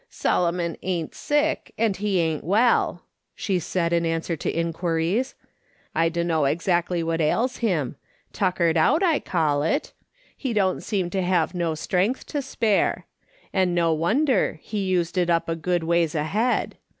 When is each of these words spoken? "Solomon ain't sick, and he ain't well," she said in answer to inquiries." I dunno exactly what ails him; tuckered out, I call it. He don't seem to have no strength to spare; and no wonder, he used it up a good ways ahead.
"Solomon 0.25 0.77
ain't 0.81 1.13
sick, 1.13 1.75
and 1.77 1.95
he 1.95 2.19
ain't 2.19 2.43
well," 2.43 3.03
she 3.35 3.59
said 3.59 3.93
in 3.93 4.03
answer 4.03 4.35
to 4.35 4.49
inquiries." 4.51 5.35
I 5.93 6.09
dunno 6.09 6.45
exactly 6.45 7.03
what 7.03 7.21
ails 7.21 7.57
him; 7.57 7.97
tuckered 8.33 8.77
out, 8.77 9.03
I 9.03 9.19
call 9.19 9.61
it. 9.61 9.93
He 10.35 10.53
don't 10.53 10.81
seem 10.81 11.11
to 11.11 11.21
have 11.21 11.53
no 11.53 11.75
strength 11.75 12.25
to 12.33 12.41
spare; 12.41 13.05
and 13.53 13.75
no 13.75 13.93
wonder, 13.93 14.59
he 14.63 14.85
used 14.85 15.19
it 15.19 15.29
up 15.29 15.47
a 15.47 15.55
good 15.55 15.83
ways 15.83 16.15
ahead. 16.15 16.77